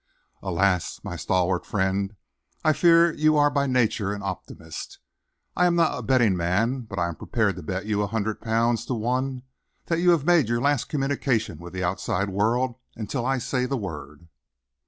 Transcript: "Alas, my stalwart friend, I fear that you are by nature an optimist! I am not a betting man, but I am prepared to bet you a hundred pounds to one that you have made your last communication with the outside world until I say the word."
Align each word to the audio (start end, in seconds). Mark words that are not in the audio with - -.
"Alas, 0.41 0.99
my 1.03 1.15
stalwart 1.15 1.63
friend, 1.63 2.15
I 2.63 2.73
fear 2.73 3.11
that 3.11 3.19
you 3.19 3.37
are 3.37 3.51
by 3.51 3.67
nature 3.67 4.13
an 4.13 4.23
optimist! 4.23 4.97
I 5.55 5.67
am 5.67 5.75
not 5.75 5.95
a 5.95 6.01
betting 6.01 6.35
man, 6.35 6.87
but 6.89 6.97
I 6.97 7.07
am 7.07 7.15
prepared 7.15 7.55
to 7.57 7.61
bet 7.61 7.85
you 7.85 8.01
a 8.01 8.07
hundred 8.07 8.41
pounds 8.41 8.83
to 8.87 8.95
one 8.95 9.43
that 9.85 9.99
you 9.99 10.09
have 10.09 10.25
made 10.25 10.49
your 10.49 10.59
last 10.59 10.85
communication 10.85 11.59
with 11.59 11.73
the 11.73 11.83
outside 11.83 12.31
world 12.31 12.77
until 12.95 13.27
I 13.27 13.37
say 13.37 13.67
the 13.67 13.77
word." 13.77 14.27